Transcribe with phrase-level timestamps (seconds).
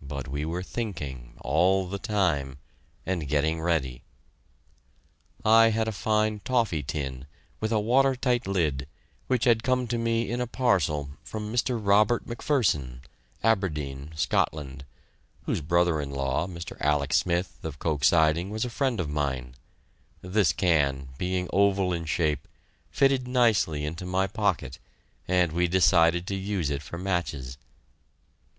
[0.00, 2.56] But we were thinking, all the time,
[3.04, 4.02] and getting ready.
[5.44, 7.26] I had a fine toffee tin,
[7.60, 8.88] with a water tight lid,
[9.26, 11.78] which had come to me in a parcel from Mr.
[11.78, 13.00] Robert McPherson,
[13.42, 14.86] Aberdeen, Scotland,
[15.42, 16.78] whose brother in law, Mr.
[16.80, 19.54] Alec Smith, of Koch Siding, was a friend of mine.
[20.22, 22.48] This can, being oval in shape,
[22.90, 24.78] fitted nicely into my pocket,
[25.28, 27.58] and we decided to use it for matches.